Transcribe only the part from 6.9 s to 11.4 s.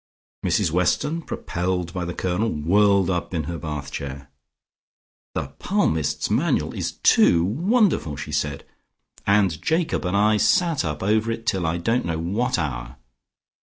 too wonderful," she said, "and Jacob and I sat up over